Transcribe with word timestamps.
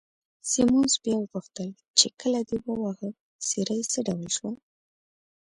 سیمونز 0.51 0.93
بیا 1.03 1.17
وپوښتل 1.19 1.69
چې، 1.97 2.07
کله 2.21 2.39
دې 2.49 2.57
وواهه، 2.65 3.09
څېره 3.47 3.73
یې 3.79 3.85
څه 3.91 3.99
ډول 4.07 4.27
شوه؟ 4.35 4.51